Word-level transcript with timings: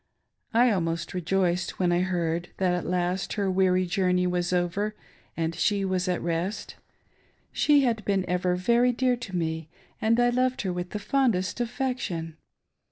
I 0.51 0.71
almost 0.71 1.13
rejoiced 1.13 1.77
when 1.77 1.91
I 1.91 1.99
heard 1.99 2.49
that 2.57 2.73
at 2.73 2.87
last 2.87 3.33
her 3.33 3.51
weary 3.51 3.85
journey 3.85 4.25
was 4.25 4.51
over 4.51 4.95
and 5.37 5.53
she 5.53 5.85
was 5.85 6.07
at 6.07 6.23
rest. 6.23 6.75
She 7.51 7.81
had 7.83 8.03
been 8.03 8.25
ever 8.27 8.55
very 8.55 8.93
dear 8.93 9.15
to 9.17 9.35
me, 9.35 9.69
and 10.01 10.19
I 10.19 10.29
loved 10.29 10.63
her 10.63 10.73
with 10.73 10.89
the 10.89 10.97
fondest 10.97 11.61
affection. 11.61 12.35